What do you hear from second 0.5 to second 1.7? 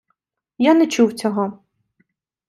Я не чув цього.